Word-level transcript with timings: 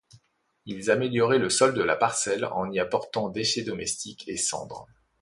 Ils 0.65 0.89
amélioraient 0.89 1.37
le 1.37 1.51
sol 1.51 1.75
de 1.75 1.83
la 1.83 1.95
parcelle 1.95 2.45
en 2.45 2.71
y 2.71 2.79
apportant 2.79 3.29
déchets 3.29 3.61
domestiques 3.61 4.27
et 4.27 4.35
cendres. 4.35 4.87